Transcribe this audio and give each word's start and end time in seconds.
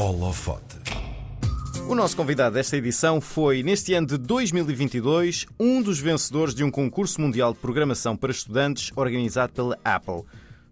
Holofote. 0.00 0.78
O 1.86 1.94
nosso 1.94 2.16
convidado 2.16 2.54
desta 2.54 2.74
edição 2.74 3.20
foi, 3.20 3.62
neste 3.62 3.92
ano 3.92 4.06
de 4.06 4.16
2022, 4.16 5.44
um 5.58 5.82
dos 5.82 6.00
vencedores 6.00 6.54
de 6.54 6.64
um 6.64 6.70
concurso 6.70 7.20
mundial 7.20 7.52
de 7.52 7.58
programação 7.58 8.16
para 8.16 8.30
estudantes 8.30 8.90
organizado 8.96 9.52
pela 9.52 9.78
Apple. 9.84 10.22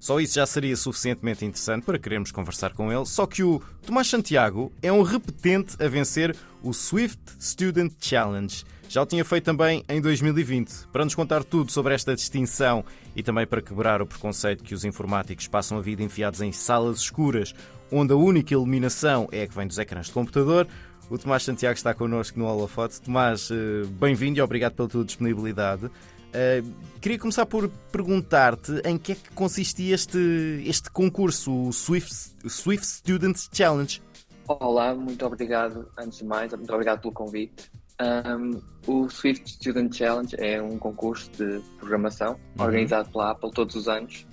Só 0.00 0.18
isso 0.18 0.36
já 0.36 0.46
seria 0.46 0.74
suficientemente 0.74 1.44
interessante 1.44 1.84
para 1.84 1.98
querermos 1.98 2.32
conversar 2.32 2.72
com 2.72 2.90
ele. 2.90 3.04
Só 3.04 3.26
que 3.26 3.42
o 3.42 3.60
Tomás 3.82 4.06
Santiago 4.08 4.72
é 4.80 4.90
um 4.90 5.02
repetente 5.02 5.76
a 5.78 5.86
vencer 5.88 6.34
o 6.62 6.72
Swift 6.72 7.20
Student 7.38 7.92
Challenge. 8.00 8.64
Já 8.88 9.02
o 9.02 9.06
tinha 9.06 9.24
feito 9.24 9.44
também 9.44 9.84
em 9.86 10.00
2020. 10.00 10.88
Para 10.90 11.04
nos 11.04 11.14
contar 11.14 11.44
tudo 11.44 11.70
sobre 11.70 11.94
esta 11.94 12.14
distinção 12.14 12.82
e 13.14 13.22
também 13.22 13.46
para 13.46 13.60
quebrar 13.60 14.00
o 14.00 14.06
preconceito 14.06 14.64
que 14.64 14.74
os 14.74 14.82
informáticos 14.82 15.46
passam 15.46 15.76
a 15.76 15.82
vida 15.82 16.02
enfiados 16.02 16.40
em 16.40 16.52
salas 16.52 17.00
escuras, 17.00 17.54
onde 17.92 18.14
a 18.14 18.16
única 18.16 18.54
iluminação 18.54 19.28
é 19.30 19.42
a 19.42 19.46
que 19.46 19.54
vem 19.54 19.66
dos 19.66 19.78
ecrãs 19.78 20.06
de 20.06 20.12
computador, 20.12 20.66
o 21.10 21.18
Tomás 21.18 21.42
Santiago 21.42 21.76
está 21.76 21.92
connosco 21.92 22.38
no 22.38 22.46
Holofote. 22.46 23.00
Tomás, 23.00 23.50
eh, 23.50 23.86
bem-vindo 23.92 24.38
e 24.38 24.42
obrigado 24.42 24.74
pela 24.74 24.88
tua 24.88 25.04
disponibilidade. 25.04 25.86
Uh, 25.86 26.74
queria 27.00 27.18
começar 27.18 27.46
por 27.46 27.70
perguntar-te 27.90 28.82
em 28.84 28.98
que 28.98 29.12
é 29.12 29.14
que 29.14 29.30
consistia 29.30 29.94
este, 29.94 30.62
este 30.66 30.90
concurso, 30.90 31.68
o 31.68 31.72
Swift, 31.72 32.12
Swift 32.46 32.86
Students 32.86 33.48
Challenge. 33.50 34.02
Olá, 34.46 34.94
muito 34.94 35.24
obrigado, 35.24 35.88
antes 35.96 36.18
de 36.18 36.24
mais, 36.26 36.52
muito 36.52 36.70
obrigado 36.70 37.00
pelo 37.00 37.14
convite. 37.14 37.70
Um, 38.00 38.60
o 38.86 39.10
Swift 39.10 39.50
Student 39.50 39.92
Challenge 39.92 40.36
é 40.38 40.62
um 40.62 40.78
concurso 40.78 41.30
de 41.32 41.60
programação 41.78 42.38
uhum. 42.56 42.64
organizado 42.66 43.10
pela 43.10 43.32
Apple 43.32 43.50
todos 43.50 43.74
os 43.74 43.88
anos 43.88 44.24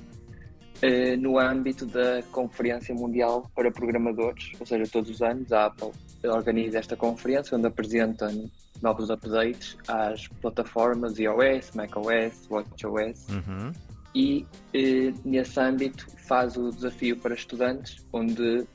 uh, 0.84 1.18
no 1.20 1.40
âmbito 1.40 1.86
da 1.88 2.22
Conferência 2.32 2.94
Mundial 2.94 3.50
para 3.56 3.72
Programadores, 3.72 4.52
ou 4.60 4.66
seja, 4.68 4.86
todos 4.92 5.10
os 5.10 5.22
anos 5.22 5.52
a 5.52 5.66
Apple 5.66 5.92
organiza 6.24 6.78
esta 6.78 6.96
conferência 6.96 7.58
onde 7.58 7.68
apresenta 7.68 8.32
novos 8.82 9.10
updates 9.10 9.78
às 9.88 10.28
plataformas 10.28 11.18
iOS, 11.18 11.72
macOS, 11.74 12.48
WatchOS 12.50 13.28
uhum. 13.30 13.72
e 14.14 14.46
eh, 14.74 15.12
nesse 15.24 15.60
âmbito 15.60 16.06
faz 16.28 16.56
o 16.56 16.70
desafio 16.70 17.18
para 17.18 17.34
estudantes, 17.34 18.06
onde 18.14 18.68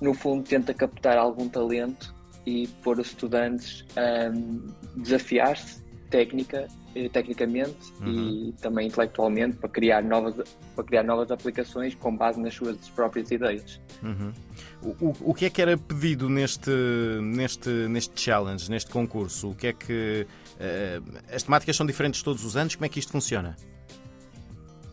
no 0.00 0.14
fundo 0.14 0.42
tenta 0.42 0.74
captar 0.74 1.16
algum 1.16 1.48
talento 1.48 2.15
e 2.46 2.68
pôr 2.82 3.00
os 3.00 3.08
estudantes 3.08 3.84
a 3.96 4.30
um, 4.30 4.62
desafiar-se 4.96 5.84
técnica, 6.10 6.68
eh, 6.94 7.08
tecnicamente 7.08 7.92
uhum. 8.00 8.48
e 8.48 8.52
também 8.60 8.86
intelectualmente 8.86 9.56
para 9.56 9.68
criar, 9.68 10.02
novas, 10.02 10.36
para 10.74 10.84
criar 10.84 11.02
novas 11.02 11.30
aplicações 11.30 11.94
com 11.94 12.16
base 12.16 12.40
nas 12.40 12.54
suas 12.54 12.76
próprias 12.90 13.30
ideias. 13.30 13.80
Uhum. 14.02 14.32
O, 15.00 15.30
o, 15.30 15.34
que 15.34 15.46
é 15.46 15.50
que 15.50 15.60
era 15.60 15.76
pedido 15.76 16.28
neste, 16.28 16.70
neste, 17.20 17.68
neste 17.68 18.20
challenge, 18.20 18.70
neste 18.70 18.90
concurso? 18.90 19.50
O 19.50 19.54
que 19.54 19.66
é 19.66 19.72
que. 19.72 20.26
Uh, 20.56 21.34
as 21.34 21.42
temáticas 21.42 21.76
são 21.76 21.84
diferentes 21.84 22.22
todos 22.22 22.44
os 22.44 22.56
anos? 22.56 22.76
Como 22.76 22.86
é 22.86 22.88
que 22.88 22.98
isto 22.98 23.10
funciona? 23.10 23.56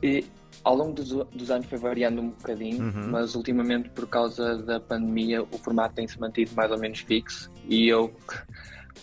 E, 0.02 0.26
ao 0.64 0.75
longo 0.75 0.94
dos, 0.94 1.09
dos, 1.09 1.52
anos 1.52 1.67
foi 1.67 1.78
variando 1.78 2.22
um 2.22 2.30
bocadinho, 2.30 2.83
uhum. 2.83 3.11
mas 3.11 3.36
ultimamente, 3.36 3.89
por 3.89 4.08
causa 4.08 4.58
da 4.58 4.80
pandemia, 4.80 5.44
o 5.44 5.58
formato 5.58 5.95
tem 5.95 6.08
se 6.08 6.20
mantido 6.20 6.52
mais 6.55 6.72
ou 6.72 6.78
menos 6.80 7.00
fixo 7.00 7.52
e 7.67 7.88
eu 7.88 8.14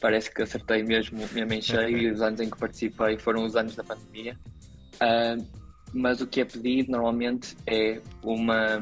parece 0.01 0.33
que 0.33 0.43
acertei 0.43 0.83
mesmo, 0.83 1.19
mesmo 1.33 1.53
em 1.53 1.61
cheio 1.61 1.99
e 1.99 2.11
os 2.13 2.23
anos 2.23 2.41
em 2.41 2.49
que 2.49 2.59
participei 2.59 3.19
foram 3.19 3.45
os 3.45 3.57
anos 3.57 3.77
da 3.77 3.85
pandemia. 3.85 4.39
Uh, 4.97 5.61
mas 5.93 6.21
o 6.21 6.27
que 6.27 6.41
é 6.41 6.45
pedido 6.45 6.93
normalmente 6.93 7.57
é 7.67 8.01
uma, 8.23 8.81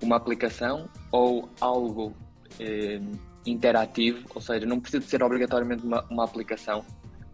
uma 0.00 0.16
aplicação 0.16 0.88
ou 1.10 1.48
algo 1.60 2.14
eh, 2.60 3.00
interativo, 3.46 4.24
ou 4.34 4.40
seja, 4.40 4.66
não 4.66 4.80
precisa 4.80 5.02
de 5.02 5.08
ser 5.08 5.22
obrigatoriamente 5.22 5.84
uma, 5.84 6.04
uma 6.10 6.24
aplicação, 6.24 6.84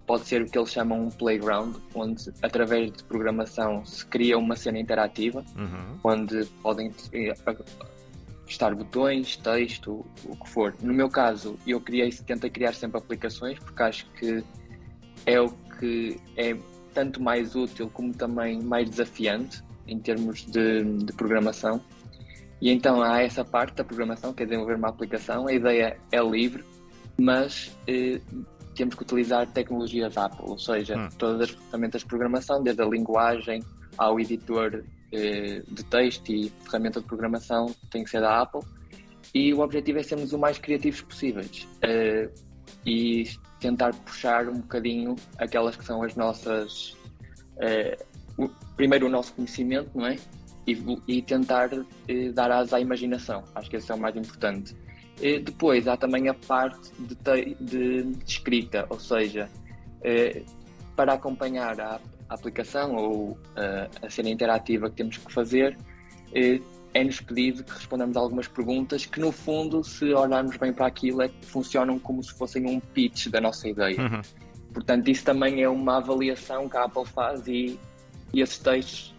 pode 0.06 0.27
ser 0.27 0.42
o 0.42 0.47
que 0.47 0.58
eles 0.58 0.70
chamam 0.70 1.06
um 1.06 1.10
playground, 1.10 1.77
onde 1.94 2.32
através 2.42 2.92
de 2.92 3.04
programação 3.04 3.84
se 3.84 4.04
cria 4.06 4.37
uma 4.38 4.56
cena 4.56 4.78
interativa, 4.78 5.44
uhum. 5.56 5.98
onde 6.04 6.44
podem 6.62 6.92
eh, 7.12 7.34
estar 8.47 8.75
botões, 8.75 9.37
texto, 9.37 10.04
o 10.25 10.37
que 10.37 10.48
for. 10.48 10.75
No 10.82 10.92
meu 10.92 11.09
caso, 11.09 11.59
eu 11.66 11.81
criei, 11.81 12.10
tentei 12.10 12.50
criar 12.50 12.75
sempre 12.75 12.98
aplicações 12.98 13.59
porque 13.59 13.82
acho 13.82 14.06
que 14.12 14.44
é 15.26 15.41
o 15.41 15.50
que 15.78 16.21
é 16.36 16.56
tanto 16.92 17.22
mais 17.22 17.56
útil 17.56 17.91
como 17.92 18.12
também 18.15 18.62
mais 18.62 18.88
desafiante 18.88 19.62
em 19.86 19.98
termos 19.98 20.44
de, 20.44 20.84
de 20.84 21.12
programação. 21.12 21.81
E 22.60 22.71
então 22.71 23.03
há 23.03 23.21
essa 23.21 23.44
parte 23.44 23.75
da 23.75 23.84
programação, 23.84 24.32
que 24.32 24.42
é 24.42 24.47
desenvolver 24.47 24.76
uma 24.76 24.88
aplicação. 24.88 25.47
A 25.48 25.53
ideia 25.53 25.98
é 26.10 26.22
livre, 26.22 26.65
mas 27.19 27.76
eh, 27.86 28.21
temos 28.74 28.94
que 28.94 29.02
utilizar 29.02 29.46
tecnologias 29.52 30.16
Apple, 30.16 30.46
ou 30.48 30.58
seja, 30.58 30.96
hum. 30.96 31.08
todas 31.18 31.42
as 31.42 31.50
ferramentas 31.50 32.02
de 32.02 32.08
programação, 32.08 32.62
desde 32.62 32.82
a 32.82 32.86
linguagem 32.86 33.62
ao 33.96 34.18
editor 34.18 34.84
eh, 35.12 35.62
de 35.68 35.84
texto 35.84 36.28
e 36.30 36.52
ferramenta 36.64 37.00
de 37.00 37.06
programação 37.06 37.72
tem 37.90 38.02
que 38.02 38.10
ser 38.10 38.20
da 38.20 38.42
Apple. 38.42 38.62
E 39.32 39.54
o 39.54 39.60
objetivo 39.60 39.98
é 39.98 40.02
sermos 40.02 40.32
o 40.32 40.38
mais 40.38 40.58
criativos 40.58 41.02
possíveis 41.02 41.68
uh, 41.82 42.30
e 42.86 43.24
tentar 43.58 43.94
puxar 43.94 44.48
um 44.48 44.58
bocadinho 44.58 45.16
aquelas 45.38 45.76
que 45.76 45.84
são 45.84 46.02
as 46.02 46.14
nossas 46.14 46.96
uh, 47.56 48.04
o, 48.36 48.48
primeiro 48.76 49.06
o 49.06 49.08
nosso 49.08 49.32
conhecimento 49.34 49.91
não 49.94 50.06
é? 50.06 50.16
E, 50.66 50.76
e 51.08 51.22
tentar 51.22 51.72
uh, 51.72 51.86
dar 52.32 52.50
asa 52.50 52.76
à 52.76 52.80
imaginação. 52.80 53.42
Acho 53.54 53.70
que 53.70 53.76
esse 53.76 53.91
é 53.91 53.94
o 53.94 53.98
mais 53.98 54.16
importante 54.16 54.76
depois 55.44 55.86
há 55.88 55.97
também 55.97 56.28
a 56.28 56.34
parte 56.34 56.91
de, 56.98 57.54
de, 57.60 58.02
de 58.02 58.25
escrita 58.25 58.86
ou 58.91 58.98
seja 58.98 59.48
para 60.97 61.14
acompanhar 61.14 61.80
a, 61.80 62.00
a 62.28 62.34
aplicação 62.34 62.97
ou 62.97 63.30
uh, 63.30 63.36
a 64.03 64.10
cena 64.10 64.30
interativa 64.30 64.88
que 64.88 64.97
temos 64.97 65.16
que 65.16 65.32
fazer, 65.32 65.76
uh, 65.76 66.64
é-nos 66.92 67.20
pedido 67.20 67.64
que 67.64 67.72
respondamos 67.72 68.16
algumas 68.16 68.47
perguntas 68.47 69.04
que, 69.04 69.19
no 69.19 69.32
fundo, 69.32 69.82
se 69.82 70.12
olharmos 70.14 70.56
bem 70.56 70.72
para 70.72 70.86
aquilo, 70.86 71.22
é 71.22 71.30
funcionam 71.42 71.98
como 71.98 72.22
se 72.22 72.32
fossem 72.32 72.66
um 72.66 72.78
pitch 72.78 73.28
da 73.28 73.41
nossa 73.41 73.69
ideia. 73.69 74.00
Uhum. 74.00 74.22
Portanto, 74.72 75.08
isso 75.08 75.24
também 75.24 75.62
é 75.62 75.69
uma 75.69 75.97
avaliação 75.97 76.69
que 76.69 76.76
a 76.76 76.84
Apple 76.84 77.04
faz 77.06 77.47
e, 77.47 77.78
e 78.32 78.41
esses 78.41 78.58
textos 78.58 79.13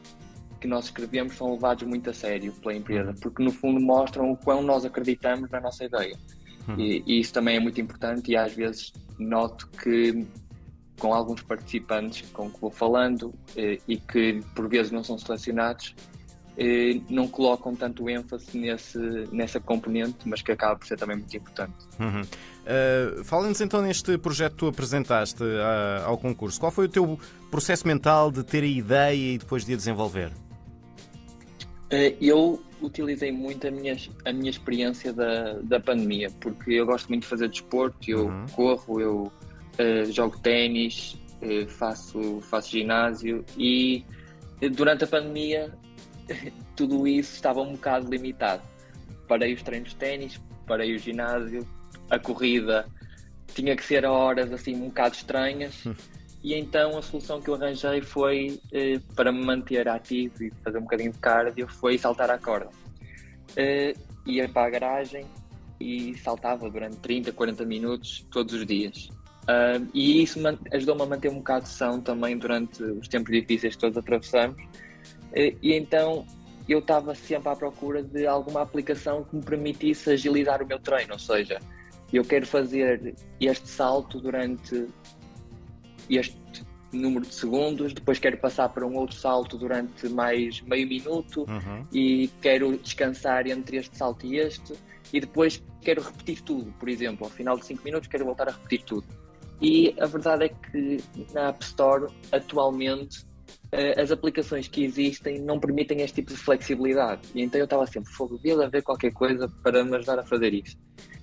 que 0.66 0.70
nós 0.70 0.86
escrevemos 0.86 1.36
são 1.36 1.53
levados 1.53 1.84
muito 1.84 2.09
a 2.09 2.14
sério 2.14 2.52
pela 2.53 2.74
empresa, 2.74 3.12
uhum. 3.12 3.16
porque 3.22 3.44
no 3.44 3.52
fundo 3.52 3.80
mostram 3.80 4.31
o 4.31 4.36
quão 4.36 4.64
nós 4.64 4.84
acreditamos 4.84 5.50
na 5.52 5.62
nossa 5.62 5.86
ideia. 5.86 6.18
Uhum. 6.68 6.80
E, 6.80 7.03
e, 7.06 7.20
isso 7.20 7.31
também 7.31 7.58
é 7.58 7.59
muito 7.59 7.80
importante 7.80 8.31
e 8.31 8.36
às 8.36 8.53
vezes 8.53 8.92
noto 9.20 9.70
que 9.81 10.26
com 11.00 11.14
alguns 11.14 11.44
participantes 11.44 12.28
com 12.31 12.50
que 12.50 12.59
vou 12.59 12.72
falando 12.72 13.34
eh, 13.56 13.78
e 13.88 13.98
que 13.98 14.42
por 14.56 14.68
vezes 14.68 14.92
não 14.92 15.03
são 15.03 15.18
selecionados, 15.20 15.94
eh, 16.58 17.02
não 17.09 17.28
colocam 17.28 17.76
tanto 17.76 18.09
ênfase 18.09 18.58
nesse, 18.58 18.97
nessa 19.32 19.59
componente, 19.59 20.18
mas 20.26 20.42
que 20.42 20.53
acaba 20.53 20.78
por 20.78 20.88
ser 20.88 20.97
também 20.97 21.18
muito 21.18 21.36
importante. 21.36 21.76
Uhum. 22.00 22.22
Uh, 22.22 23.24
Fala-nos 23.24 23.62
então 23.62 23.82
neste 23.82 24.18
projeto 24.18 24.53
que 24.53 24.59
tu 24.59 24.68
apresentaste 24.68 25.44
uh, 25.44 26.06
ao 26.06 26.18
concurso. 26.18 26.59
Qual 26.59 26.72
foi 26.72 26.86
o 26.86 26.90
teu 26.90 27.20
processo 27.52 27.86
mental 27.86 28.32
de 28.32 28.44
ter 28.44 28.64
a 28.64 28.68
ideia 28.68 29.36
e 29.36 29.38
depois 29.38 29.64
de 29.66 29.74
a 29.74 29.76
desenvolver? 29.76 30.32
Uh, 31.85 32.18
eu 32.19 32.63
utilizei 32.81 33.31
muito 33.31 33.68
a 33.68 33.72
minha, 33.72 33.96
a 34.25 34.34
minha 34.34 34.50
experiência 34.50 35.13
da, 35.13 35.53
da 35.62 35.79
pandemia, 35.79 36.29
porque 36.40 36.73
eu 36.73 36.85
gosto 36.85 37.07
muito 37.09 37.23
de 37.23 37.28
fazer 37.28 37.47
desporto, 37.47 38.09
eu 38.09 38.28
uhum. 38.28 38.46
corro, 38.53 39.01
eu 39.01 39.31
uh, 39.79 40.12
jogo 40.12 40.38
ténis, 40.40 41.16
uh, 41.41 41.68
faço, 41.68 42.41
faço 42.41 42.72
ginásio 42.72 43.46
e 43.57 44.03
durante 44.73 45.03
a 45.03 45.07
pandemia 45.07 45.73
tudo 46.75 47.07
isso 47.07 47.34
estava 47.35 47.62
um 47.62 47.73
bocado 47.73 48.09
limitado. 48.09 48.63
Parei 49.28 49.53
os 49.53 49.62
treinos 49.63 49.90
de 49.90 49.96
ténis, 49.96 50.41
parei 50.67 50.96
o 50.96 50.99
ginásio, 50.99 51.67
a 52.09 52.20
corrida 52.20 52.85
tinha 53.53 53.76
que 53.76 53.84
ser 53.84 54.05
a 54.05 54.11
horas 54.11 54.52
assim 54.52 54.76
um 54.76 54.87
bocado 54.87 55.16
estranhas. 55.16 55.84
E 56.46 56.53
então 56.53 56.96
a 56.96 57.02
solução 57.02 57.42
que 57.42 57.50
eu 57.50 57.56
arranjei 57.56 58.03
foi, 58.03 58.62
para 59.16 59.32
me 59.32 59.44
manter 59.44 59.90
ativo 59.90 60.44
e 60.44 60.52
fazer 60.64 60.78
um 60.78 60.82
bocadinho 60.82 61.12
de 61.12 61.18
cardio, 61.18 61.68
foi 61.68 61.97
saltar 61.97 62.30
a 62.30 62.38
corda. 62.38 62.70
ia 64.28 64.47
para 64.47 64.68
a 64.68 64.70
garagem 64.70 65.26
e 65.80 66.16
saltava 66.20 66.70
durante 66.70 66.97
30, 66.97 67.32
40 67.32 67.66
minutos 67.66 68.28
todos 68.30 68.53
os 68.53 68.64
dias. 68.64 69.09
Uh, 69.46 69.90
e 69.92 70.22
isso 70.22 70.40
ajudou-me 70.72 71.02
a 71.02 71.06
manter 71.08 71.30
um 71.30 71.38
bocado 71.38 71.66
de 71.66 71.72
são 71.72 72.00
também 72.00 72.38
durante 72.38 72.84
os 72.84 73.08
tempos 73.08 73.32
difíceis 73.32 73.74
que 73.74 73.82
todos 73.82 73.97
atravessamos. 73.97 74.56
E, 75.36 75.58
e 75.64 75.74
então 75.74 76.28
eu 76.70 76.78
estava 76.78 77.16
sempre 77.16 77.50
à 77.50 77.56
procura 77.56 78.03
de 78.03 78.28
alguma 78.28 78.62
aplicação 78.62 79.24
que 79.24 79.36
me 79.36 79.44
permitisse 79.44 80.12
agilizar 80.12 80.62
o 80.62 80.68
meu 80.68 80.80
treino, 80.80 81.14
ou 81.14 81.20
seja, 81.20 81.59
eu 82.14 82.24
quero 82.24 82.46
fazer 82.46 83.16
este 83.40 83.68
salto 83.68 84.20
durante 84.20 84.88
este 86.09 86.66
número 86.91 87.25
de 87.25 87.34
segundos, 87.34 87.93
depois 87.93 88.19
quero 88.19 88.37
passar 88.37 88.69
para 88.69 88.85
um 88.85 88.96
outro 88.96 89.16
salto 89.16 89.57
durante 89.57 90.07
mais 90.09 90.61
meio 90.61 90.87
minuto 90.87 91.46
uhum. 91.47 91.85
e 91.91 92.29
quero 92.41 92.78
descansar 92.78 93.47
entre 93.47 93.78
este 93.78 93.97
salto 93.97 94.25
e 94.25 94.37
este. 94.37 94.73
e 95.11 95.19
depois 95.19 95.61
quero 95.81 96.02
repetir 96.02 96.41
tudo, 96.41 96.72
por 96.79 96.90
exemplo, 96.90 97.25
ao 97.25 97.31
final 97.31 97.57
de 97.57 97.66
5 97.66 97.84
minutos 97.84 98.07
quero 98.07 98.25
voltar 98.25 98.47
a 98.49 98.52
repetir 98.52 98.84
tudo. 98.84 99.05
E 99.61 99.96
a 99.99 100.05
verdade 100.05 100.46
é 100.46 100.49
que 100.49 100.97
na 101.34 101.49
App 101.49 101.63
Store, 101.63 102.08
atualmente, 102.31 103.25
eh, 103.72 103.99
as 104.01 104.11
aplicações 104.11 104.67
que 104.67 104.84
existem 104.84 105.40
não 105.40 105.59
permitem 105.59 106.01
este 106.01 106.16
tipo 106.16 106.31
de 106.31 106.37
flexibilidade. 106.37 107.22
E 107.34 107.41
então 107.41 107.59
eu 107.59 107.66
estava 107.66 107.85
sempre, 107.87 108.11
fogo, 108.11 108.37
devia 108.37 108.66
haver 108.66 108.84
qualquer 108.84 109.13
coisa 109.13 109.47
para 109.63 109.84
me 109.84 109.96
ajudar 109.96 110.19
a 110.19 110.23
fazer 110.23 110.53
isto. 110.53 110.79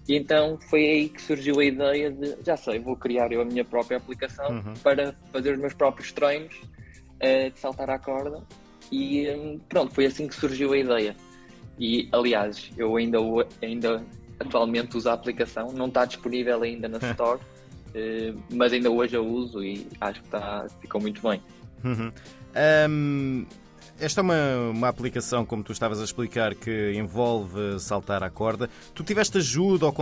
E 0.09 0.17
então 0.17 0.59
foi 0.69 0.81
aí 0.81 1.09
que 1.09 1.23
surgiu 1.23 1.61
a 1.61 1.65
ideia 1.65 2.11
de, 2.11 2.37
já 2.45 2.57
sei, 2.57 2.79
vou 2.79 2.97
criar 2.97 3.33
eu 3.33 3.41
a 3.41 3.45
minha 3.45 3.65
própria 3.65 3.97
aplicação 3.97 4.51
uhum. 4.51 4.75
para 4.83 5.15
fazer 5.33 5.53
os 5.55 5.61
meus 5.61 5.75
próprios 5.75 6.11
treinos 6.13 6.55
uh, 6.57 7.51
de 7.51 7.59
saltar 7.59 7.89
à 7.89 7.99
corda. 7.99 8.43
E 8.91 9.31
um, 9.31 9.59
pronto, 9.69 9.95
foi 9.95 10.07
assim 10.07 10.27
que 10.27 10.35
surgiu 10.35 10.73
a 10.73 10.79
ideia. 10.79 11.17
E 11.79 12.09
aliás, 12.13 12.71
eu 12.77 12.97
ainda, 12.97 13.19
ainda 13.63 14.05
atualmente 14.41 14.97
uso 14.97 15.09
a 15.09 15.13
aplicação, 15.13 15.69
não 15.73 15.87
está 15.87 16.05
disponível 16.05 16.63
ainda 16.63 16.89
na 16.89 16.99
Store, 17.11 17.39
uh, 17.39 18.43
mas 18.53 18.73
ainda 18.73 18.91
hoje 18.91 19.17
eu 19.17 19.25
uso 19.25 19.63
e 19.63 19.87
acho 20.01 20.21
que 20.21 20.27
está, 20.27 20.67
ficou 20.81 21.01
muito 21.01 21.23
bem. 21.23 21.41
Uhum. 21.85 22.13
Um, 22.91 23.47
esta 24.03 24.21
é 24.21 24.23
uma, 24.23 24.57
uma 24.71 24.89
aplicação, 24.89 25.47
como 25.47 25.63
tu 25.63 25.71
estavas 25.73 26.01
a 26.01 26.05
explicar, 26.05 26.57
que 26.57 26.93
envolve 26.95 27.79
saltar 27.79 28.23
à 28.25 28.29
corda. 28.29 28.69
Tu 28.93 29.05
tiveste 29.05 29.39
ajuda 29.39 29.87
ou, 29.87 29.95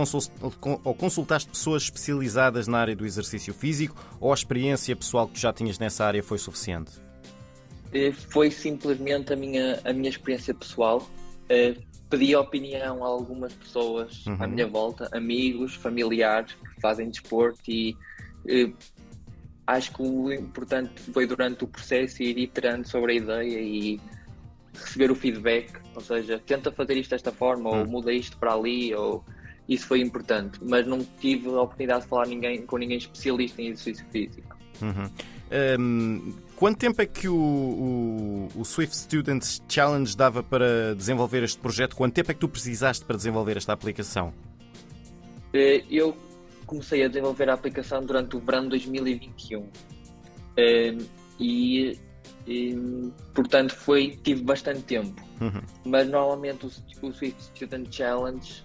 ou 0.83 0.95
consultaste 0.95 1.49
pessoas 1.49 1.83
especializadas 1.83 2.67
na 2.67 2.79
área 2.79 2.95
do 2.95 3.05
exercício 3.05 3.53
físico 3.53 3.95
ou 4.19 4.31
a 4.31 4.33
experiência 4.33 4.95
pessoal 4.95 5.27
que 5.27 5.35
tu 5.35 5.39
já 5.39 5.53
tinhas 5.53 5.77
nessa 5.77 6.03
área 6.03 6.23
foi 6.23 6.39
suficiente? 6.39 6.93
Eh, 7.93 8.11
foi 8.11 8.49
simplesmente 8.49 9.31
a 9.33 9.35
minha, 9.35 9.79
a 9.85 9.93
minha 9.93 10.09
experiência 10.09 10.53
pessoal. 10.53 11.07
Eh, 11.47 11.75
pedi 12.09 12.35
opinião 12.35 13.03
a 13.03 13.07
algumas 13.07 13.53
pessoas 13.53 14.25
uhum. 14.25 14.37
à 14.39 14.47
minha 14.47 14.67
volta, 14.67 15.09
amigos, 15.11 15.75
familiares 15.75 16.53
que 16.53 16.81
fazem 16.81 17.07
desporto 17.07 17.61
e 17.69 17.95
eh, 18.47 18.71
acho 19.71 19.93
que 19.93 20.01
o 20.01 20.31
importante 20.31 21.01
foi 21.13 21.25
durante 21.25 21.63
o 21.63 21.67
processo 21.67 22.21
ir 22.21 22.37
iterando 22.37 22.87
sobre 22.87 23.13
a 23.13 23.15
ideia 23.15 23.59
e 23.59 23.99
receber 24.73 25.11
o 25.11 25.15
feedback, 25.15 25.73
ou 25.95 26.01
seja, 26.01 26.39
tenta 26.45 26.71
fazer 26.71 26.97
isto 26.97 27.11
desta 27.11 27.31
forma, 27.31 27.69
ou 27.69 27.75
hum. 27.77 27.87
muda 27.87 28.13
isto 28.13 28.37
para 28.37 28.53
ali, 28.53 28.93
ou 28.93 29.23
isso 29.67 29.87
foi 29.87 30.01
importante, 30.01 30.59
mas 30.61 30.85
não 30.85 31.05
tive 31.19 31.47
a 31.49 31.61
oportunidade 31.61 32.03
de 32.03 32.07
falar 32.07 32.27
ninguém, 32.27 32.65
com 32.65 32.77
ninguém 32.77 32.97
especialista 32.97 33.61
em 33.61 33.67
exercício 33.67 34.05
físico. 34.11 34.57
Uhum. 34.81 35.09
Um, 35.79 36.33
quanto 36.55 36.77
tempo 36.77 37.01
é 37.01 37.05
que 37.05 37.27
o, 37.27 37.35
o, 37.35 38.47
o, 38.55 38.65
Swift 38.65 38.95
Students 38.95 39.61
Challenge 39.67 40.15
dava 40.15 40.41
para 40.41 40.95
desenvolver 40.95 41.43
este 41.43 41.59
projeto? 41.59 41.95
Quanto 41.95 42.13
tempo 42.13 42.31
é 42.31 42.33
que 42.33 42.39
tu 42.39 42.47
precisaste 42.47 43.03
para 43.05 43.17
desenvolver 43.17 43.57
esta 43.57 43.73
aplicação? 43.73 44.33
Eh, 45.53 45.83
eu 45.89 46.15
comecei 46.71 47.03
a 47.03 47.09
desenvolver 47.09 47.49
a 47.49 47.53
aplicação 47.53 47.99
durante 48.01 48.37
o 48.37 48.39
verão 48.39 48.63
de 48.63 48.69
2021 48.69 49.67
e, 51.37 51.99
e, 52.47 53.11
portanto 53.33 53.75
foi 53.75 54.17
tive 54.23 54.41
bastante 54.41 54.83
tempo 54.83 55.21
uhum. 55.41 55.61
mas 55.83 56.07
normalmente 56.07 56.65
o, 56.65 56.69
o 57.01 57.11
Swift 57.11 57.43
Student 57.43 57.93
Challenge 57.93 58.63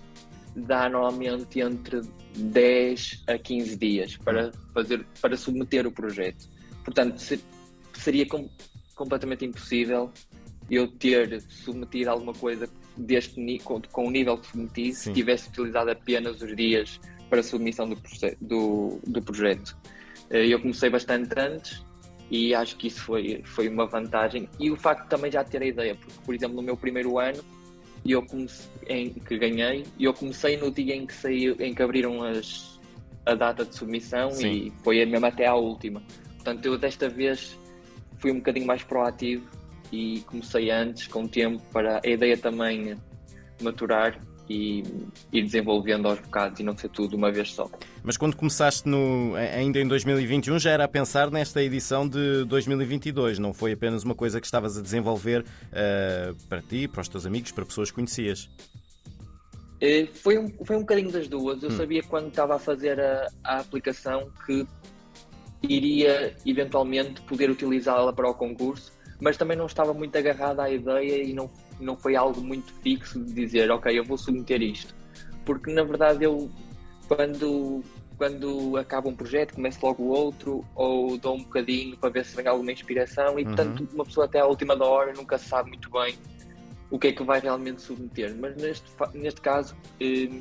dá 0.55 0.89
normalmente 0.89 1.61
entre 1.61 2.01
10 2.37 3.25
a 3.27 3.37
15 3.37 3.77
dias 3.77 4.17
para 4.19 4.53
fazer 4.73 5.05
para 5.21 5.37
submeter 5.37 5.85
o 5.85 5.91
projeto 5.91 6.49
portanto 6.85 7.19
se, 7.19 7.43
seria 7.93 8.25
com, 8.29 8.49
completamente 8.95 9.45
impossível 9.45 10.13
eu 10.71 10.87
ter 10.87 11.41
submetido 11.43 12.11
alguma 12.11 12.33
coisa 12.35 12.69
deste 12.97 13.59
com, 13.65 13.83
com 13.83 14.07
o 14.07 14.11
nível 14.13 14.39
que 14.39 14.47
submeti 14.47 14.95
Sim. 14.95 14.95
se 14.95 15.13
tivesse 15.13 15.49
utilizado 15.49 15.91
apenas 15.91 16.41
os 16.41 16.55
dias 16.55 17.01
para 17.29 17.41
a 17.41 17.43
submissão 17.43 17.89
do, 17.89 17.97
do, 18.41 19.01
do 19.07 19.23
projeto. 19.23 19.77
Eh, 20.31 20.47
eu 20.47 20.61
comecei 20.61 20.91
bastante 20.91 21.39
antes 21.39 21.85
e 22.31 22.55
acho 22.55 22.77
que 22.77 22.89
isso 22.89 23.03
foi, 23.03 23.43
foi 23.45 23.69
uma 23.69 23.87
vantagem. 23.87 24.49
E 24.59 24.71
o 24.71 24.77
facto 24.77 25.05
de 25.05 25.09
também 25.09 25.31
já 25.31 25.45
ter 25.45 25.63
a 25.63 25.67
ideia, 25.67 25.95
porque, 25.95 26.15
por 26.25 26.35
exemplo, 26.35 26.57
no 26.57 26.63
meu 26.63 26.77
primeiro 26.77 27.19
ano, 27.19 27.43
eu 28.05 28.23
comecei, 28.23 28.69
em 28.89 29.11
que 29.11 29.39
ganhei, 29.39 29.85
eu 29.99 30.13
comecei 30.15 30.57
no 30.57 30.71
dia 30.71 30.95
em 30.95 31.07
que 31.07 31.15
saiu, 31.15 31.57
em 31.59 31.75
que 31.75 31.83
abriram 31.83 32.23
as, 32.23 32.81
a 33.25 33.35
data 33.35 33.65
de 33.65 33.75
submissão 33.75 34.31
Sim. 34.31 34.51
e 34.51 34.73
foi 34.83 35.05
mesmo 35.05 35.27
até 35.27 35.47
à 35.47 35.55
última. 35.55 36.03
Portanto, 36.35 36.65
eu 36.67 36.79
desta 36.79 37.09
vez 37.09 37.59
fui 38.19 38.31
um 38.31 38.37
bocadinho 38.37 38.67
mais 38.67 38.83
proativo 38.83 39.45
e 39.93 40.21
comecei 40.27 40.71
antes, 40.71 41.07
com 41.07 41.27
tempo, 41.27 41.63
para 41.73 42.01
a 42.05 42.09
ideia 42.09 42.37
também 42.37 42.97
maturar 43.61 44.21
e 44.49 44.83
ir 45.33 45.43
desenvolvendo 45.43 46.07
aos 46.07 46.21
bocados 46.21 46.61
e 46.61 46.63
não 46.63 46.77
ser 46.77 46.89
tudo 46.89 47.17
uma 47.17 47.33
vez 47.33 47.53
só. 47.53 47.69
Mas 48.03 48.17
quando 48.17 48.37
começaste 48.37 48.89
no, 48.89 49.35
ainda 49.35 49.81
em 49.81 49.87
2021 49.87 50.59
já 50.59 50.71
era 50.71 50.85
a 50.85 50.89
pensar 50.89 51.31
nesta 51.31 51.63
edição 51.63 52.09
de 52.09 52.45
2022, 52.45 53.39
não 53.39 53.53
foi 53.53 53.73
apenas 53.73 54.05
uma 54.05 54.15
coisa 54.15 54.41
que 54.41 54.47
estavas 54.47 54.79
a 54.79 54.83
desenvolver 54.83 55.43
uh, 55.43 56.35
para 56.49 56.63
ti, 56.63 56.87
para 56.87 57.01
os 57.01 57.09
teus 57.09 57.27
amigos, 57.27 57.53
para 57.53 57.65
pessoas 57.65 57.91
que 57.91 57.97
conhecias? 57.97 58.49
Uh, 59.83 60.07
foi, 60.15 60.39
um, 60.39 60.49
foi 60.65 60.77
um 60.77 60.81
bocadinho 60.81 61.11
das 61.11 61.29
duas. 61.29 61.63
Eu 61.63 61.71
hum. 61.71 61.77
sabia 61.77 62.03
quando 62.03 62.29
estava 62.29 62.57
a 62.57 62.59
fazer 62.59 63.01
a, 63.01 63.29
a 63.43 63.59
aplicação 63.59 64.31
que 64.47 64.67
iria 65.63 66.37
eventualmente 66.45 67.21
poder 67.23 67.51
utilizá-la 67.51 68.13
para 68.13 68.29
o 68.29 68.35
concurso, 68.35 68.93
mas 69.21 69.37
também 69.37 69.57
não 69.57 69.67
estava 69.67 69.93
muito 69.95 70.17
agarrada 70.17 70.63
à 70.63 70.71
ideia 70.71 71.23
e 71.23 71.33
não 71.33 71.51
não 71.81 71.97
foi 71.97 72.17
algo 72.17 72.41
muito 72.41 72.73
fixo 72.75 73.21
de 73.21 73.33
dizer, 73.33 73.71
ok, 73.71 73.99
eu 73.99 74.05
vou 74.05 74.17
submeter 74.17 74.63
isto. 74.63 74.95
Porque 75.45 75.71
na 75.73 75.85
verdade 75.85 76.25
eu, 76.25 76.51
quando, 77.07 77.83
quando 78.17 78.77
acaba 78.77 79.09
um 79.09 79.15
projeto, 79.15 79.55
começo 79.55 79.85
logo 79.85 80.05
outro, 80.05 80.65
ou 80.75 81.17
dou 81.19 81.37
um 81.37 81.43
bocadinho 81.43 81.97
para 81.97 82.11
ver 82.11 82.25
se 82.25 82.35
vem 82.35 82.47
alguma 82.47 82.73
inspiração, 82.73 83.39
e 83.39 83.43
uhum. 83.43 83.55
portanto 83.55 83.89
uma 83.93 84.05
pessoa 84.05 84.27
até 84.27 84.41
à 84.41 84.47
última 84.47 84.77
da 84.77 84.85
hora 84.85 85.13
nunca 85.13 85.39
sabe 85.39 85.71
muito 85.71 85.91
bem 85.91 86.17
o 86.91 86.99
que 86.99 87.09
é 87.09 87.13
que 87.13 87.23
vai 87.23 87.41
realmente 87.41 87.83
submeter. 87.83 88.35
Mas 88.39 88.57
neste, 88.57 88.91
neste 89.15 89.41
caso, 89.41 89.77
eh, 90.01 90.41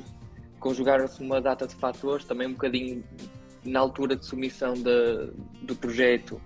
conjugaram-se 0.60 1.20
uma 1.22 1.40
data 1.40 1.66
de 1.66 1.74
fatores, 1.74 2.24
também 2.24 2.46
um 2.48 2.52
bocadinho 2.52 3.04
na 3.64 3.80
altura 3.80 4.14
de 4.16 4.24
submissão 4.24 4.74
de, 4.74 5.30
do 5.62 5.74
projeto 5.74 6.40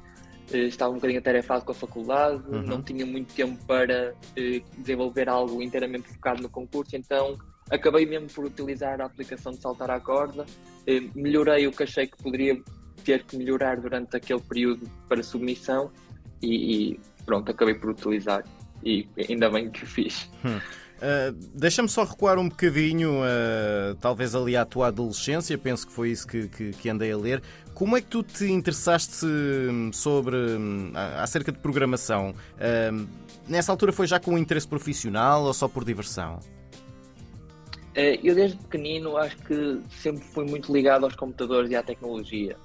estava 0.52 0.92
um 0.92 0.96
bocadinho 0.96 1.20
atarefado 1.20 1.64
com 1.64 1.72
a 1.72 1.74
faculdade, 1.74 2.42
uhum. 2.48 2.62
não 2.62 2.82
tinha 2.82 3.06
muito 3.06 3.34
tempo 3.34 3.62
para 3.66 4.14
eh, 4.36 4.62
desenvolver 4.78 5.28
algo 5.28 5.62
inteiramente 5.62 6.08
focado 6.08 6.42
no 6.42 6.48
concurso, 6.48 6.96
então 6.96 7.38
acabei 7.70 8.04
mesmo 8.06 8.28
por 8.28 8.44
utilizar 8.44 9.00
a 9.00 9.06
aplicação 9.06 9.52
de 9.52 9.60
saltar 9.60 9.90
à 9.90 10.00
corda, 10.00 10.44
eh, 10.86 11.02
melhorei 11.14 11.66
o 11.66 11.72
que 11.72 11.82
achei 11.82 12.06
que 12.06 12.16
poderia 12.22 12.60
ter 13.04 13.24
que 13.24 13.36
melhorar 13.36 13.80
durante 13.80 14.16
aquele 14.16 14.40
período 14.40 14.90
para 15.08 15.22
submissão 15.22 15.90
e, 16.42 16.92
e 16.92 17.00
pronto, 17.24 17.50
acabei 17.50 17.74
por 17.74 17.90
utilizar 17.90 18.44
e 18.84 19.08
ainda 19.28 19.50
bem 19.50 19.70
que 19.70 19.84
o 19.84 19.86
fiz. 19.86 20.30
Hum. 20.44 20.60
Uh, 21.00 21.32
Deixa-me 21.54 21.88
só 21.88 22.04
recuar 22.04 22.38
um 22.38 22.48
bocadinho, 22.48 23.22
uh, 23.22 23.94
talvez 24.02 24.34
ali 24.34 24.54
à 24.54 24.66
tua 24.66 24.88
adolescência, 24.88 25.56
penso 25.56 25.86
que 25.86 25.92
foi 25.92 26.10
isso 26.10 26.28
que, 26.28 26.46
que, 26.48 26.72
que, 26.72 26.90
andei 26.90 27.10
a 27.10 27.16
ler. 27.16 27.42
Como 27.72 27.96
é 27.96 28.02
que 28.02 28.06
tu 28.06 28.22
te 28.22 28.44
interessaste 28.52 29.24
hum, 29.24 29.90
sobre 29.94 30.36
hum, 30.36 30.92
acerca 31.16 31.50
de 31.50 31.58
programação? 31.58 32.34
Uh, 32.56 33.08
nessa 33.48 33.72
altura 33.72 33.92
foi 33.92 34.06
já 34.06 34.20
com 34.20 34.36
interesse 34.36 34.68
profissional 34.68 35.44
ou 35.44 35.54
só 35.54 35.66
por 35.66 35.84
diversão? 35.84 36.38
Eu 37.94 38.34
desde 38.34 38.56
pequenino 38.56 39.16
acho 39.16 39.36
que 39.38 39.80
sempre 39.90 40.22
fui 40.22 40.44
muito 40.44 40.72
ligado 40.72 41.04
aos 41.04 41.16
computadores 41.16 41.70
e 41.70 41.76
à 41.76 41.82
tecnologia. 41.82 42.56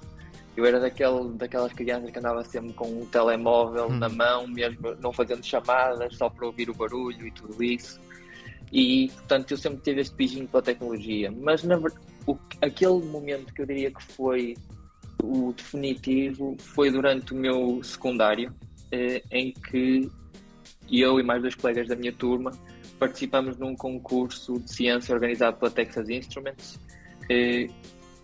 Eu 0.56 0.64
era 0.64 0.78
daquele, 0.78 1.30
daquelas 1.34 1.72
crianças 1.72 2.10
que 2.10 2.18
andava 2.18 2.44
sempre 2.44 2.72
com 2.74 2.86
um 2.86 3.06
telemóvel 3.06 3.88
hum. 3.88 3.98
na 3.98 4.08
mão, 4.08 4.46
mesmo 4.46 4.94
não 5.00 5.12
fazendo 5.12 5.44
chamadas, 5.44 6.16
só 6.16 6.28
para 6.28 6.46
ouvir 6.46 6.68
o 6.68 6.74
barulho 6.74 7.26
e 7.26 7.30
tudo 7.30 7.62
isso 7.62 7.98
e 8.72 9.08
portanto 9.14 9.50
eu 9.52 9.56
sempre 9.56 9.80
tive 9.82 10.00
este 10.00 10.14
beijinho 10.14 10.48
pela 10.48 10.62
tecnologia. 10.62 11.30
Mas 11.30 11.62
na 11.62 11.76
verdade, 11.76 12.04
o, 12.26 12.36
aquele 12.60 13.04
momento 13.04 13.52
que 13.52 13.62
eu 13.62 13.66
diria 13.66 13.90
que 13.90 14.02
foi 14.02 14.56
o 15.22 15.52
definitivo 15.52 16.56
foi 16.58 16.90
durante 16.90 17.32
o 17.32 17.36
meu 17.36 17.82
secundário, 17.82 18.52
eh, 18.92 19.22
em 19.30 19.52
que 19.52 20.10
eu 20.90 21.18
e 21.18 21.22
mais 21.22 21.42
dois 21.42 21.54
colegas 21.54 21.88
da 21.88 21.96
minha 21.96 22.12
turma 22.12 22.52
participamos 22.98 23.56
num 23.58 23.74
concurso 23.76 24.58
de 24.60 24.72
ciência 24.72 25.14
organizado 25.14 25.58
pela 25.58 25.70
Texas 25.70 26.08
Instruments 26.08 26.78
eh, 27.30 27.68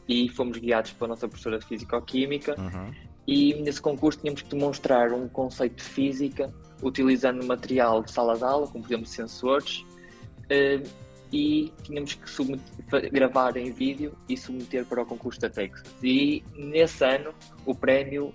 e 0.09 0.29
fomos 0.31 0.59
guiados 0.59 0.93
pela 0.93 1.09
nossa 1.09 1.29
professora 1.29 1.59
de 1.59 1.67
Físico-Química. 1.67 2.55
Uhum. 2.59 2.93
E 3.26 3.55
nesse 3.62 3.81
concurso 3.81 4.19
tínhamos 4.21 4.43
que 4.43 4.49
demonstrar 4.49 5.12
um 5.12 5.29
conceito 5.29 5.76
de 5.76 5.85
física 5.85 6.52
utilizando 6.83 7.45
material 7.47 8.02
de 8.02 8.11
sala 8.11 8.37
de 8.37 8.43
aula, 8.43 8.67
como 8.67 8.83
por 8.83 8.91
exemplo 8.91 9.07
sensores, 9.07 9.85
uh, 10.52 10.88
e 11.32 11.73
tínhamos 11.82 12.14
que 12.14 13.11
gravar 13.11 13.56
em 13.56 13.73
vídeo 13.73 14.12
e 14.28 14.37
submeter 14.37 14.85
para 14.85 15.02
o 15.02 15.06
concurso 15.06 15.40
da 15.40 15.49
Texas. 15.49 15.82
E 16.02 16.44
nesse 16.54 17.02
ano, 17.04 17.32
o 17.64 17.75
prémio 17.75 18.32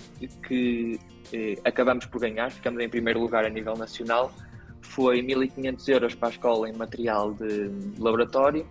que 0.47 0.99
uh, 1.33 1.61
acabamos 1.63 2.05
por 2.07 2.19
ganhar, 2.19 2.51
ficamos 2.51 2.81
em 2.81 2.89
primeiro 2.89 3.19
lugar 3.19 3.45
a 3.45 3.49
nível 3.49 3.75
nacional, 3.75 4.33
foi 4.81 5.21
1.500 5.21 5.89
euros 5.89 6.15
para 6.15 6.29
a 6.29 6.31
escola 6.31 6.69
em 6.69 6.73
material 6.73 7.33
de 7.33 7.69
laboratório 7.99 8.67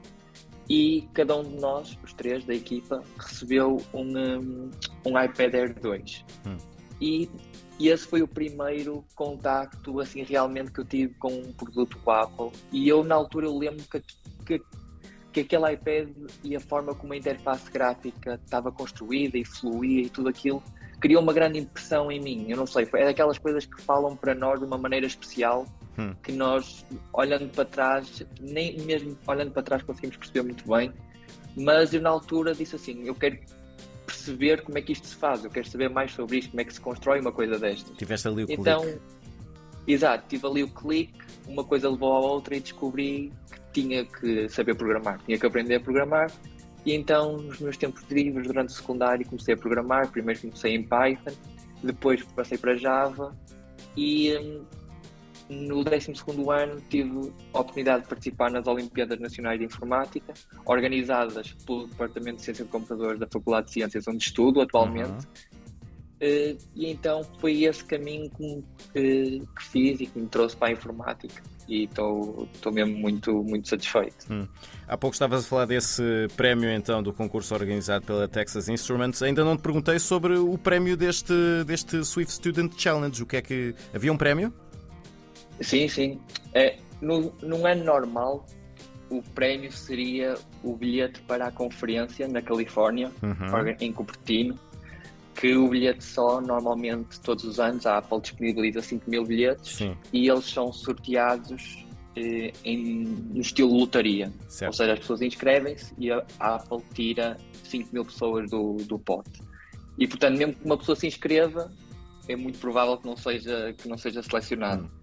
e 0.68 1.08
cada 1.14 1.36
um 1.36 1.44
de 1.44 1.56
nós, 1.60 1.96
os 2.02 2.12
três 2.12 2.44
da 2.44 2.54
equipa, 2.54 3.02
recebeu 3.18 3.80
um, 3.94 4.18
um, 4.18 4.70
um 5.04 5.22
iPad 5.22 5.54
Air 5.54 5.80
2. 5.80 6.24
Hum. 6.46 6.56
E, 7.00 7.30
e, 7.78 7.88
esse 7.88 8.06
foi 8.06 8.22
o 8.22 8.28
primeiro 8.28 9.04
contacto 9.14 10.00
assim 10.00 10.22
realmente 10.22 10.70
que 10.70 10.80
eu 10.80 10.84
tive 10.84 11.14
com 11.14 11.28
um 11.28 11.52
produto 11.52 11.98
Apple. 12.10 12.50
E 12.72 12.88
eu 12.88 13.04
na 13.04 13.14
altura 13.14 13.46
eu 13.46 13.56
lembro 13.56 13.84
que, 13.90 14.02
que, 14.46 14.62
que 15.32 15.40
aquele 15.40 15.72
iPad 15.72 16.08
e 16.42 16.56
a 16.56 16.60
forma 16.60 16.94
como 16.94 17.12
a 17.12 17.16
interface 17.16 17.70
gráfica 17.70 18.40
estava 18.42 18.72
construída 18.72 19.36
e 19.36 19.44
fluía 19.44 20.02
e 20.02 20.08
tudo 20.08 20.28
aquilo 20.28 20.62
criou 21.00 21.22
uma 21.22 21.32
grande 21.32 21.58
impressão 21.58 22.10
em 22.10 22.20
mim. 22.20 22.46
Eu 22.48 22.56
não 22.56 22.66
sei, 22.66 22.88
é 22.94 23.04
daquelas 23.04 23.38
coisas 23.38 23.66
que 23.66 23.80
falam 23.82 24.16
para 24.16 24.34
nós 24.34 24.58
de 24.58 24.64
uma 24.64 24.78
maneira 24.78 25.06
especial 25.06 25.66
hum. 25.98 26.14
que 26.22 26.32
nós, 26.32 26.86
olhando 27.12 27.48
para 27.50 27.64
trás, 27.64 28.24
nem 28.40 28.80
mesmo 28.80 29.16
olhando 29.26 29.50
para 29.50 29.62
trás 29.62 29.82
conseguimos 29.82 30.16
perceber 30.16 30.42
muito 30.42 30.66
bem. 30.68 30.92
Mas 31.56 31.94
eu, 31.94 32.02
na 32.02 32.10
altura, 32.10 32.54
disse 32.54 32.76
assim: 32.76 33.04
eu 33.04 33.14
quero 33.14 33.38
perceber 34.26 34.62
como 34.62 34.78
é 34.78 34.82
que 34.82 34.92
isto 34.92 35.06
se 35.06 35.14
faz, 35.14 35.44
eu 35.44 35.50
quero 35.50 35.68
saber 35.68 35.88
mais 35.88 36.12
sobre 36.12 36.38
isto, 36.38 36.50
como 36.50 36.60
é 36.60 36.64
que 36.64 36.74
se 36.74 36.80
constrói 36.80 37.20
uma 37.20 37.32
coisa 37.32 37.58
destas. 37.58 37.96
Tiveste 37.96 38.28
ali 38.28 38.44
o 38.44 38.46
então, 38.50 38.82
clique. 38.82 39.00
Exato, 39.86 40.24
tive 40.28 40.46
ali 40.46 40.62
o 40.64 40.68
clique, 40.68 41.18
uma 41.46 41.62
coisa 41.62 41.88
levou 41.88 42.12
à 42.12 42.20
outra 42.20 42.56
e 42.56 42.60
descobri 42.60 43.32
que 43.50 43.80
tinha 43.80 44.04
que 44.04 44.48
saber 44.48 44.74
programar, 44.74 45.20
tinha 45.24 45.38
que 45.38 45.46
aprender 45.46 45.76
a 45.76 45.80
programar. 45.80 46.30
E 46.84 46.92
então, 46.92 47.38
nos 47.38 47.60
meus 47.60 47.76
tempos 47.76 48.02
livres, 48.10 48.46
durante 48.46 48.70
o 48.70 48.72
secundário, 48.72 49.26
comecei 49.26 49.54
a 49.54 49.56
programar. 49.56 50.08
Primeiro 50.10 50.40
comecei 50.40 50.74
em 50.74 50.82
Python, 50.84 51.32
depois 51.82 52.22
passei 52.34 52.58
para 52.58 52.76
Java 52.76 53.36
e 53.96 54.36
hum, 54.36 54.64
no 55.48 55.84
12 55.84 56.12
ano 56.50 56.82
tive 56.88 57.32
a 57.52 57.60
oportunidade 57.60 58.02
de 58.02 58.08
participar 58.08 58.50
nas 58.50 58.66
Olimpíadas 58.66 59.18
Nacionais 59.18 59.58
de 59.58 59.66
Informática, 59.66 60.34
organizadas 60.64 61.52
pelo 61.64 61.86
Departamento 61.86 62.38
de 62.38 62.42
Ciência 62.42 62.64
de 62.64 62.70
Computadores 62.70 63.18
da 63.20 63.26
Faculdade 63.26 63.66
de 63.66 63.72
Ciências, 63.74 64.08
onde 64.08 64.24
estudo 64.24 64.60
atualmente. 64.60 65.10
Uhum. 65.10 65.56
Uh, 66.16 66.56
e 66.74 66.90
então 66.90 67.22
foi 67.38 67.64
esse 67.64 67.84
caminho 67.84 68.30
que, 68.30 68.64
que, 68.94 69.42
que, 69.54 69.62
fiz 69.62 70.00
e 70.00 70.06
que 70.06 70.18
me 70.18 70.26
trouxe 70.26 70.56
para 70.56 70.68
a 70.68 70.72
informática 70.72 71.42
e 71.68 71.84
estou 71.84 72.48
mesmo 72.72 72.96
muito, 72.96 73.42
muito 73.42 73.68
satisfeito. 73.68 74.26
Hum. 74.30 74.46
Há 74.86 74.96
pouco 74.96 75.14
estavas 75.14 75.44
a 75.44 75.48
falar 75.48 75.66
desse 75.66 76.02
prémio 76.36 76.70
então 76.70 77.02
do 77.02 77.12
concurso 77.12 77.52
organizado 77.54 78.06
pela 78.06 78.28
Texas 78.28 78.68
Instruments. 78.68 79.20
Ainda 79.22 79.44
não 79.44 79.56
te 79.56 79.62
perguntei 79.62 79.98
sobre 79.98 80.38
o 80.38 80.56
prémio 80.56 80.96
deste, 80.96 81.34
deste 81.66 82.04
Swift 82.04 82.32
Student 82.32 82.72
Challenge. 82.78 83.22
O 83.22 83.26
que 83.26 83.36
é 83.36 83.42
que. 83.42 83.74
Havia 83.92 84.12
um 84.12 84.16
prémio? 84.16 84.52
Sim, 85.60 85.88
sim. 85.88 86.20
É, 86.54 86.78
no, 87.00 87.32
num 87.42 87.66
ano 87.66 87.84
normal, 87.84 88.46
o 89.10 89.22
prémio 89.22 89.70
seria 89.72 90.36
o 90.62 90.74
bilhete 90.74 91.20
para 91.22 91.46
a 91.46 91.52
conferência 91.52 92.26
na 92.26 92.42
Califórnia, 92.42 93.10
uhum. 93.22 93.76
em 93.80 93.92
Cupertino, 93.92 94.58
que 95.34 95.54
o 95.54 95.68
bilhete 95.68 96.02
só, 96.02 96.40
normalmente, 96.40 97.20
todos 97.20 97.44
os 97.44 97.60
anos, 97.60 97.86
a 97.86 97.98
Apple 97.98 98.20
disponibiliza 98.20 98.80
5 98.80 99.08
mil 99.08 99.24
bilhetes 99.24 99.76
Sim. 99.76 99.96
e 100.12 100.28
eles 100.28 100.46
são 100.46 100.72
sorteados 100.72 101.84
eh, 102.16 102.52
em, 102.64 103.04
no 103.04 103.40
estilo 103.40 103.72
lotaria. 103.76 104.32
Certo. 104.48 104.70
Ou 104.70 104.72
seja, 104.72 104.92
as 104.94 104.98
pessoas 105.00 105.22
inscrevem-se 105.22 105.94
e 105.98 106.10
a 106.10 106.24
Apple 106.40 106.82
tira 106.94 107.36
5 107.64 107.90
mil 107.92 108.04
pessoas 108.04 108.50
do, 108.50 108.76
do 108.76 108.98
pote. 108.98 109.42
E, 109.98 110.06
portanto, 110.06 110.38
mesmo 110.38 110.54
que 110.54 110.64
uma 110.64 110.78
pessoa 110.78 110.96
se 110.96 111.06
inscreva, 111.06 111.70
é 112.28 112.34
muito 112.34 112.58
provável 112.58 112.96
que 112.96 113.06
não 113.06 113.16
seja, 113.16 113.74
que 113.76 113.88
não 113.88 113.98
seja 113.98 114.22
selecionado. 114.22 114.84
Hum. 114.84 114.95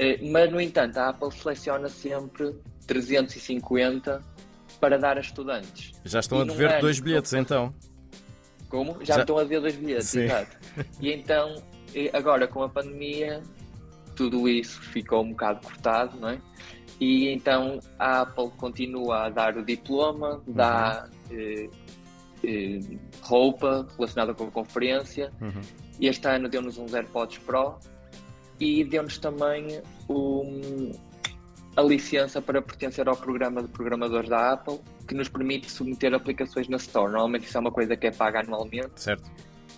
Eh, 0.00 0.18
mas, 0.22 0.50
no 0.50 0.58
entanto, 0.58 0.96
a 0.96 1.10
Apple 1.10 1.30
seleciona 1.30 1.86
sempre 1.90 2.54
350 2.86 4.24
para 4.80 4.98
dar 4.98 5.18
a 5.18 5.20
estudantes. 5.20 5.92
Já 6.06 6.20
estão 6.20 6.38
e 6.38 6.40
a 6.40 6.44
dever 6.44 6.80
dois 6.80 6.98
bilhetes, 6.98 7.34
então. 7.34 7.74
Como? 8.70 8.96
Já, 9.04 9.16
Já... 9.16 9.20
estão 9.20 9.36
a 9.36 9.44
ver 9.44 9.60
dois 9.60 9.76
bilhetes, 9.76 10.08
Sim. 10.08 10.22
exato. 10.22 10.56
E 10.98 11.12
então, 11.12 11.62
agora 12.14 12.48
com 12.48 12.62
a 12.62 12.68
pandemia, 12.68 13.42
tudo 14.16 14.48
isso 14.48 14.80
ficou 14.80 15.22
um 15.22 15.32
bocado 15.32 15.60
cortado, 15.66 16.18
não 16.18 16.30
é? 16.30 16.38
E 16.98 17.28
então 17.28 17.78
a 17.98 18.22
Apple 18.22 18.50
continua 18.56 19.26
a 19.26 19.28
dar 19.28 19.58
o 19.58 19.62
diploma, 19.62 20.40
uhum. 20.46 20.54
dá 20.54 21.08
eh, 21.30 21.68
eh, 22.42 22.80
roupa 23.20 23.86
relacionada 23.96 24.32
com 24.32 24.44
a 24.44 24.50
conferência. 24.50 25.30
Uhum. 25.42 25.60
Este 26.00 26.26
ano 26.26 26.48
deu-nos 26.48 26.78
uns 26.78 26.94
AirPods 26.94 27.38
Pro 27.38 27.78
e 28.60 28.84
deu-nos 28.84 29.18
também 29.18 29.80
um, 30.08 30.92
a 31.76 31.82
licença 31.82 32.42
para 32.42 32.60
pertencer 32.60 33.08
ao 33.08 33.16
programa 33.16 33.62
de 33.62 33.68
programadores 33.68 34.28
da 34.28 34.52
Apple, 34.52 34.78
que 35.08 35.14
nos 35.14 35.28
permite 35.28 35.70
submeter 35.70 36.12
aplicações 36.12 36.68
na 36.68 36.76
Store. 36.76 37.10
Normalmente 37.10 37.46
isso 37.46 37.56
é 37.56 37.60
uma 37.60 37.72
coisa 37.72 37.96
que 37.96 38.06
é 38.06 38.10
paga 38.10 38.40
anualmente. 38.40 38.90
Certo. 38.96 39.30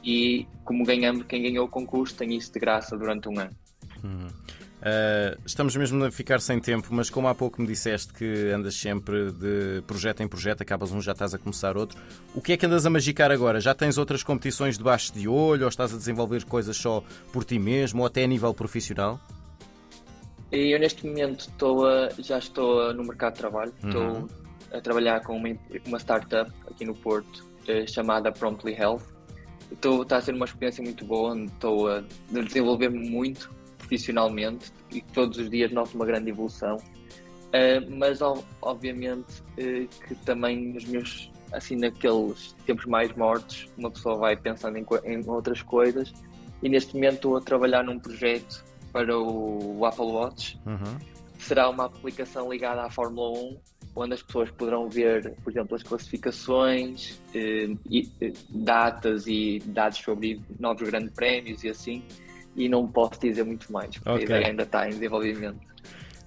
E 0.03 0.47
como 0.65 0.85
ganhamos, 0.85 1.25
quem 1.27 1.43
ganhou 1.43 1.67
o 1.67 1.69
concurso 1.69 2.17
tem 2.17 2.35
isso 2.37 2.53
de 2.53 2.59
graça 2.59 2.97
durante 2.97 3.29
um 3.29 3.39
ano. 3.39 3.57
Uhum. 4.03 4.29
Uh, 4.83 5.41
estamos 5.47 5.77
mesmo 5.77 6.05
a 6.05 6.11
ficar 6.11 6.41
sem 6.41 6.59
tempo, 6.59 6.89
mas 6.91 7.09
como 7.09 7.29
há 7.29 7.35
pouco 7.37 7.62
me 7.62 7.69
disseste 7.69 8.12
que 8.12 8.51
andas 8.51 8.75
sempre 8.75 9.31
de 9.31 9.81
projeto 9.87 10.25
em 10.25 10.29
projeto, 10.29 10.62
acabas 10.62 10.91
um, 10.91 11.01
já 11.01 11.12
estás 11.12 11.33
a 11.33 11.39
começar 11.39 11.77
outro, 11.77 11.97
o 12.35 12.43
que 12.43 12.55
é 12.55 12.57
que 12.57 12.67
andas 12.67 12.85
a 12.85 12.91
magicar 12.91 13.31
agora? 13.31 13.61
Já 13.61 13.77
tens 13.77 13.97
outras 13.97 14.25
competições 14.25 14.77
debaixo 14.77 15.15
de 15.15 15.29
olho 15.29 15.62
ou 15.62 15.69
estás 15.69 15.95
a 15.95 15.97
desenvolver 15.97 16.45
coisas 16.45 16.77
só 16.77 17.05
por 17.33 17.45
ti 17.45 17.61
mesmo 17.61 18.01
ou 18.01 18.07
até 18.07 18.25
a 18.25 18.27
nível 18.27 18.53
profissional? 18.53 19.21
Eu 20.51 20.81
neste 20.81 21.07
momento 21.07 21.43
estou 21.43 21.87
a, 21.87 22.09
já 22.19 22.39
estou 22.39 22.93
no 22.93 23.05
mercado 23.05 23.35
de 23.35 23.39
trabalho, 23.39 23.73
uhum. 23.85 23.89
estou 23.89 24.29
a 24.73 24.81
trabalhar 24.81 25.21
com 25.21 25.37
uma, 25.37 25.49
uma 25.87 25.99
startup 26.01 26.51
aqui 26.69 26.85
no 26.85 26.95
Porto 26.95 27.47
eh, 27.69 27.87
chamada 27.87 28.33
Promptly 28.33 28.75
Health. 28.75 29.03
Estou, 29.71 30.03
está 30.03 30.17
a 30.17 30.21
ser 30.21 30.35
uma 30.35 30.45
experiência 30.45 30.83
muito 30.83 31.05
boa, 31.05 31.35
onde 31.35 31.53
estou 31.53 31.89
a 31.89 32.03
desenvolver-me 32.31 33.09
muito 33.09 33.49
profissionalmente 33.93 34.73
e 34.91 35.03
todos 35.03 35.37
os 35.39 35.51
dias 35.51 35.71
noto 35.71 35.95
uma 35.95 36.07
grande 36.07 36.31
evolução. 36.31 36.77
Uh, 36.77 37.97
mas 37.99 38.21
obviamente 38.63 39.43
uh, 39.59 39.87
que 40.07 40.15
também 40.25 40.73
nos 40.73 40.87
meus 40.87 41.31
assim 41.53 41.77
naqueles 41.77 42.55
tempos 42.65 42.87
mais 42.87 43.15
mortos 43.15 43.69
uma 43.77 43.91
pessoa 43.91 44.17
vai 44.17 44.35
pensando 44.35 44.79
em, 44.79 44.87
em 45.05 45.29
outras 45.29 45.61
coisas 45.61 46.15
e 46.63 46.69
neste 46.71 46.95
momento 46.95 47.17
estou 47.17 47.37
a 47.37 47.43
trabalhar 47.43 47.85
num 47.85 47.99
projeto 47.99 48.65
para 48.91 49.19
o 49.19 49.85
Apple 49.85 50.07
Watch. 50.07 50.59
Uhum. 50.65 50.99
Será 51.39 51.69
uma 51.69 51.85
aplicação 51.87 52.51
ligada 52.51 52.83
à 52.85 52.91
Fórmula 52.91 53.39
1, 53.39 53.59
onde 53.97 54.15
as 54.15 54.23
pessoas 54.23 54.51
poderão 54.53 54.89
ver, 54.89 55.35
por 55.43 55.51
exemplo, 55.51 55.75
as 55.75 55.83
classificações, 55.83 57.21
eh, 57.35 57.75
e, 57.91 58.09
datas 58.49 59.27
e 59.27 59.61
dados 59.67 59.99
sobre 59.99 60.41
novos 60.61 60.89
grandes 60.89 61.11
prémios 61.11 61.65
e 61.65 61.69
assim. 61.69 62.05
E 62.54 62.68
não 62.68 62.87
posso 62.87 63.18
dizer 63.21 63.44
muito 63.44 63.73
mais, 63.73 63.97
porque 63.97 64.11
okay. 64.11 64.23
a 64.23 64.25
ideia 64.25 64.47
ainda 64.49 64.62
está 64.62 64.87
em 64.88 64.92
desenvolvimento. 64.92 65.73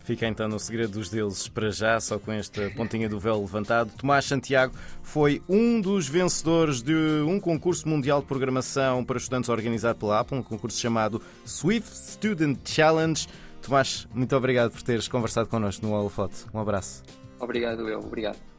Fica 0.05 0.27
então 0.27 0.47
no 0.47 0.59
segredo 0.59 0.99
dos 0.99 1.09
deuses 1.09 1.47
para 1.47 1.71
já, 1.71 1.99
só 1.99 2.19
com 2.19 2.31
esta 2.31 2.69
pontinha 2.75 3.09
do 3.09 3.19
véu 3.19 3.41
levantado. 3.41 3.91
Tomás 3.97 4.25
Santiago 4.25 4.75
foi 5.01 5.41
um 5.49 5.81
dos 5.81 6.07
vencedores 6.07 6.83
de 6.83 6.93
um 7.27 7.39
concurso 7.39 7.89
mundial 7.89 8.21
de 8.21 8.27
programação 8.27 9.03
para 9.03 9.17
estudantes 9.17 9.49
organizado 9.49 9.97
pela 9.97 10.19
Apple, 10.19 10.37
um 10.37 10.43
concurso 10.43 10.79
chamado 10.79 11.19
Swift 11.43 11.89
Student 11.89 12.59
Challenge. 12.63 13.27
Tomás, 13.63 14.07
muito 14.13 14.35
obrigado 14.35 14.71
por 14.71 14.83
teres 14.83 15.07
conversado 15.07 15.49
connosco 15.49 15.83
no 15.83 15.93
Holofoto. 15.93 16.35
Um 16.53 16.59
abraço. 16.59 17.01
Obrigado, 17.39 17.89
eu. 17.89 17.99
Obrigado. 17.99 18.54